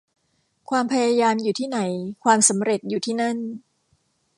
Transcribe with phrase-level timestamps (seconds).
[0.69, 1.79] ความพยายามอยู่ที่ไหน
[2.23, 3.37] ความสำเร็จอยู่ที่นั่น